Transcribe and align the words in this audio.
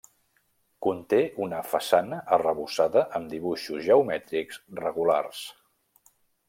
Conté 0.85 1.19
una 1.47 1.59
façana 1.75 2.19
arrebossada 2.39 3.05
amb 3.19 3.31
dibuixos 3.37 3.87
geomètrics 3.91 4.63
regulars. 4.85 5.49